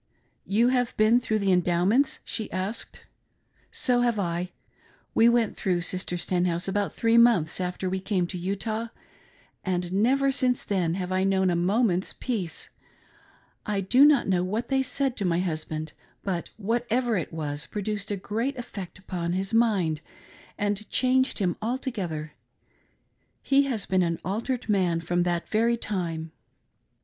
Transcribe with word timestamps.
"You 0.47 0.69
have 0.69 0.97
been 0.97 1.19
through 1.19 1.37
the 1.37 1.51
Endowments.'" 1.51 2.21
she 2.25 2.51
as/ked. 2.51 3.01
"So 3.71 4.01
have 4.01 4.17
I. 4.17 4.49
We 5.13 5.29
went 5.29 5.55
through. 5.55 5.81
Sister 5.81 6.17
Stenhouse, 6.17 6.67
about 6.67 6.91
three 6.91 7.19
months 7.19 7.61
after 7.61 7.87
we 7.87 7.99
came 7.99 8.25
to 8.25 8.37
Utah, 8.39 8.87
and 9.63 9.93
never 9.93 10.31
since 10.31 10.63
then 10.63 10.95
have 10.95 11.11
I 11.11 11.23
known 11.23 11.51
a 11.51 11.55
moment's 11.55 12.13
peace. 12.13 12.71
I 13.63 13.79
do 13.79 14.03
not 14.03 14.27
know 14.27 14.43
what 14.43 14.69
they 14.69 14.81
said 14.81 15.15
to 15.17 15.23
my 15.23 15.37
husband, 15.39 15.93
but 16.23 16.49
whatever 16.57 17.15
it 17.15 17.31
was, 17.31 17.65
it 17.65 17.69
produced 17.69 18.09
a 18.09 18.17
great 18.17 18.57
eifect 18.57 18.97
upon 18.97 19.33
his 19.33 19.53
mind, 19.53 20.01
and 20.57 20.89
changed 20.89 21.37
him 21.37 21.55
altogether— 21.61 22.33
he 23.43 23.65
has 23.65 23.85
been 23.85 24.01
an 24.01 24.19
altered 24.25 24.67
man 24.67 24.99
from 24.99 25.21
that 25.21 25.47
very 25.47 25.77
time. 25.77 26.31